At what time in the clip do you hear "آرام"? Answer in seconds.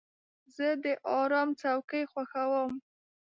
1.19-1.49